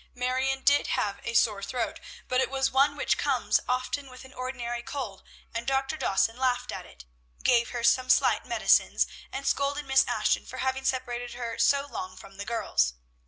[0.15, 4.33] Marion did have a sore throat, but it was one which comes often with an
[4.33, 5.21] ordinary cold,
[5.53, 5.95] and Dr.
[5.95, 7.05] Dawson laughed at it,
[7.43, 12.17] gave her some slight medicines, and scolded Miss Ashton for having separated her so long
[12.17, 12.95] from the girls.